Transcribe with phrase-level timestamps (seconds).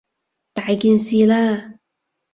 [0.55, 1.77] 大件事喇！